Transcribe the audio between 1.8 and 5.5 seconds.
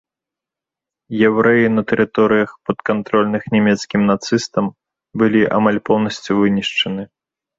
тэрыторыях, падкантрольных нямецкім нацыстам, былі